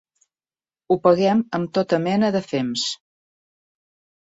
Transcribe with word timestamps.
Ho 0.89 0.97
paguem 1.03 1.43
amb 1.59 1.77
tota 1.79 2.01
mena 2.07 2.33
de 2.39 2.43
fems. 2.49 2.89